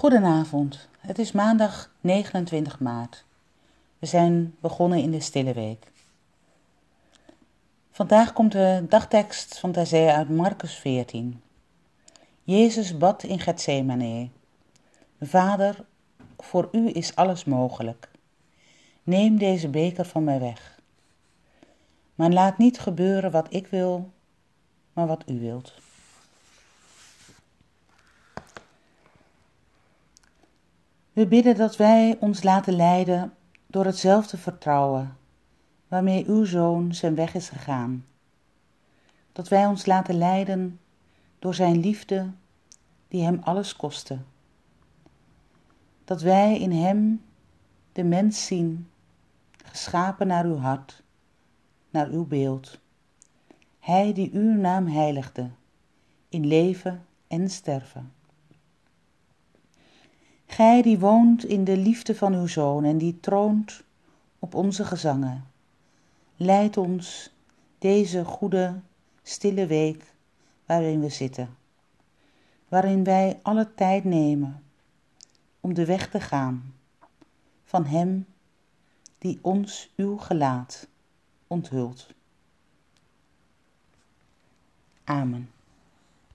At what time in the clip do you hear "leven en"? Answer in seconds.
56.46-57.50